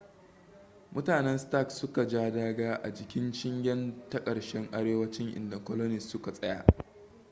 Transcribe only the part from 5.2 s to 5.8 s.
inda